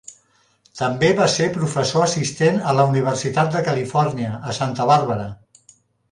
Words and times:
També 0.77 1.09
va 1.17 1.25
ser 1.33 1.49
professor 1.57 2.05
assistent 2.05 2.57
a 2.71 2.73
la 2.77 2.85
Universitat 2.93 3.51
de 3.57 3.61
Califòrnia, 3.67 4.31
a 4.51 4.55
Santa 4.61 4.89
Bàrbara. 4.93 5.29